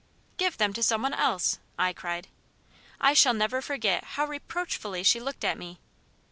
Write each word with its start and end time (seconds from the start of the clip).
'Give 0.37 0.57
them 0.57 0.73
to 0.73 0.81
some 0.81 1.03
one 1.03 1.13
else!' 1.13 1.59
I 1.77 1.93
cried. 1.93 2.27
I 2.99 3.13
shall 3.13 3.35
never 3.35 3.61
forget 3.61 4.03
how 4.03 4.25
reproachfully 4.25 5.03
she 5.03 5.19
looked 5.19 5.43
at 5.43 5.59
me. 5.59 5.79